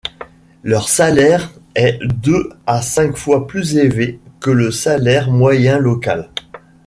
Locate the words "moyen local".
5.29-6.31